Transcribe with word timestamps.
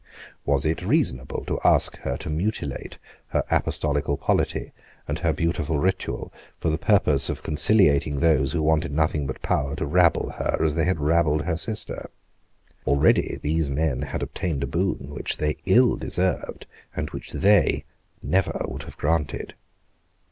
Was 0.45 0.65
it 0.65 0.81
reasonable 0.81 1.43
to 1.45 1.59
ask 1.63 1.97
her 1.97 2.17
to 2.17 2.29
mutilate 2.31 2.97
her 3.27 3.43
apostolical 3.51 4.17
polity 4.17 4.71
and 5.07 5.19
her 5.19 5.31
beautiful 5.31 5.77
ritual 5.77 6.33
for 6.59 6.71
the 6.71 6.79
purpose 6.79 7.29
of 7.29 7.43
conciliating 7.43 8.19
those 8.19 8.53
who 8.53 8.63
wanted 8.63 8.93
nothing 8.93 9.27
but 9.27 9.43
power 9.43 9.75
to 9.75 9.85
rabble 9.85 10.31
her 10.31 10.57
as 10.63 10.73
they 10.73 10.85
had 10.85 10.99
rabbled 10.99 11.43
her 11.43 11.55
sister? 11.55 12.09
Already 12.87 13.37
these 13.43 13.69
men 13.69 14.01
had 14.01 14.23
obtained 14.23 14.63
a 14.63 14.65
boon 14.65 15.11
which 15.11 15.37
they 15.37 15.55
ill 15.67 15.97
deserved, 15.97 16.65
and 16.95 17.11
which 17.11 17.31
they 17.33 17.85
never 18.23 18.65
would 18.67 18.81
have 18.81 18.97
granted. 18.97 19.53